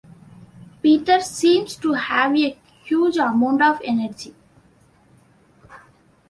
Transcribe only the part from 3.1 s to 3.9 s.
amount of